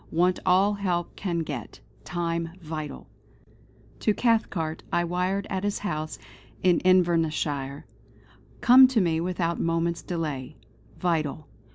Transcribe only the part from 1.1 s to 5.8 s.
can get. Time vital...." To Cathcart I wired at his